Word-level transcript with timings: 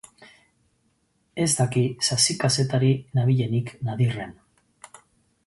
Ez 1.45 1.47
daki 1.59 1.83
sasi-kazetari 2.07 2.91
nabilenik 3.19 3.71
Nadirren. 3.91 4.35